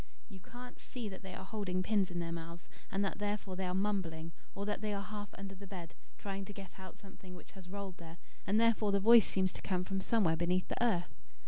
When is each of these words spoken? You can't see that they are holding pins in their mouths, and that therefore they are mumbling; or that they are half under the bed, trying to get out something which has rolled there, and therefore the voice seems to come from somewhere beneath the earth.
You 0.29 0.39
can't 0.39 0.81
see 0.81 1.09
that 1.09 1.21
they 1.21 1.35
are 1.35 1.45
holding 1.45 1.83
pins 1.83 2.09
in 2.09 2.17
their 2.17 2.31
mouths, 2.31 2.67
and 2.91 3.05
that 3.05 3.19
therefore 3.19 3.55
they 3.55 3.67
are 3.67 3.73
mumbling; 3.75 4.31
or 4.55 4.65
that 4.65 4.81
they 4.81 4.95
are 4.95 5.03
half 5.03 5.29
under 5.37 5.53
the 5.53 5.67
bed, 5.67 5.93
trying 6.17 6.43
to 6.45 6.53
get 6.53 6.79
out 6.79 6.97
something 6.97 7.35
which 7.35 7.51
has 7.51 7.69
rolled 7.69 7.97
there, 7.97 8.17
and 8.47 8.59
therefore 8.59 8.91
the 8.91 8.99
voice 8.99 9.27
seems 9.27 9.51
to 9.51 9.61
come 9.61 9.83
from 9.83 10.01
somewhere 10.01 10.35
beneath 10.35 10.67
the 10.69 10.83
earth. 10.83 11.13